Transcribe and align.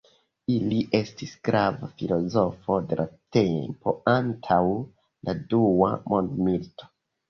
Li 0.69 0.77
estis 0.99 1.33
grava 1.49 1.91
filozofo 1.99 2.79
de 2.89 2.99
la 3.03 3.07
tempo 3.39 3.97
antaŭ 4.17 4.61
la 5.31 5.41
dua 5.57 5.97
mondmilito. 6.13 6.95